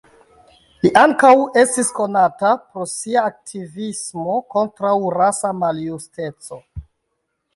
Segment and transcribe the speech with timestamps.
[0.83, 6.61] Li estis ankaŭ konata pro sia aktivismo kontraŭ rasa maljusteco.